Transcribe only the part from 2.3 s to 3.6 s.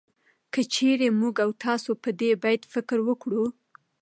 بيت فکر وکړو